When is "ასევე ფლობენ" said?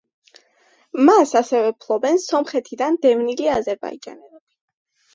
1.41-2.19